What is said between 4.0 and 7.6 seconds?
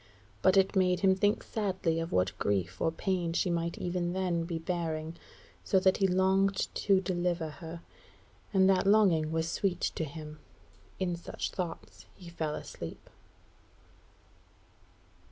then be bearing, so that he longed to deliver